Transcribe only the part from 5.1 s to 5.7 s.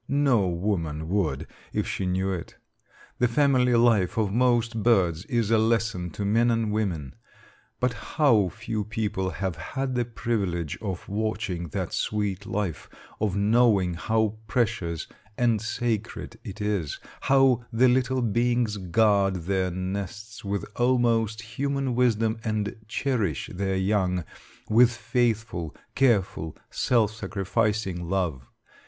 is a